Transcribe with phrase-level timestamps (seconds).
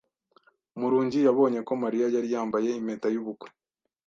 [0.79, 3.47] Murungi yabonye ko Mariya yari yambaye impeta y'ubukwe.